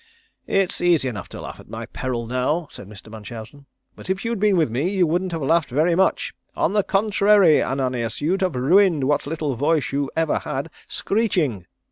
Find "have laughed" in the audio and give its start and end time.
5.31-5.69